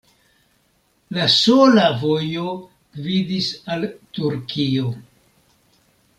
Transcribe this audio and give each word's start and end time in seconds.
La 1.17 1.25
sola 1.33 1.83
vojo 2.05 2.47
gvidis 2.97 3.51
al 3.77 3.87
Turkio. 4.19 4.91